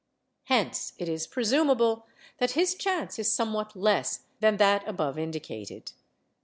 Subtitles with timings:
[0.45, 2.07] Hence it is presumable
[2.39, 5.91] that his chance is somewhat less than that above indicated.